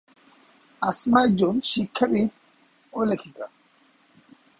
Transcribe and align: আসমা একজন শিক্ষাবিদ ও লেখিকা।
আসমা 0.81 1.19
একজন 1.23 1.53
শিক্ষাবিদ 1.63 2.29
ও 2.93 2.99
লেখিকা। 3.03 3.45